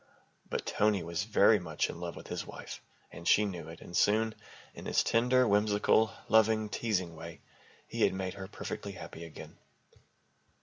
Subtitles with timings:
[0.49, 3.95] But Tony was very much in love with his wife and she knew it and
[3.95, 4.33] soon,
[4.73, 7.39] in his tender, whimsical, loving, teasing way,
[7.87, 9.59] he had made her perfectly happy again.